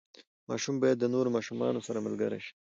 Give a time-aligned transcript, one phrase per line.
[0.49, 2.53] ماشوم باید د نورو ماشومانو سره ملګری شي.